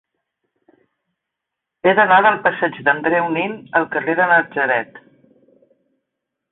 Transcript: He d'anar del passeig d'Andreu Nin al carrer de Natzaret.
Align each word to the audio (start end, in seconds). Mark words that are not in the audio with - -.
He 1.85 1.93
d'anar 1.99 2.19
del 2.27 2.39
passeig 2.47 2.81
d'Andreu 2.89 3.31
Nin 3.37 3.57
al 3.81 3.87
carrer 3.97 4.21
de 4.23 4.29
Natzaret. 4.35 5.01